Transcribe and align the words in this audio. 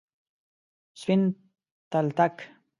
سپین 0.99 1.21
تلتک، 1.91 2.35